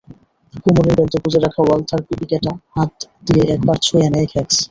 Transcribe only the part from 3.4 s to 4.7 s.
একবার ছুঁয়ে নেয় খেক্স।